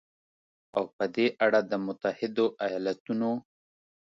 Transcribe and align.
او 0.77 0.83
په 0.95 1.05
دې 1.15 1.27
اړه 1.45 1.59
د 1.71 1.73
متحدو 1.85 2.45
ایالتونو 2.65 3.31